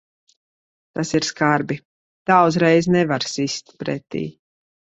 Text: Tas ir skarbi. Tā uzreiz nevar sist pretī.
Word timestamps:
Tas 0.99 1.11
ir 1.19 1.27
skarbi. 1.27 1.77
Tā 2.31 2.39
uzreiz 2.49 2.91
nevar 2.97 3.29
sist 3.37 3.73
pretī. 3.85 4.27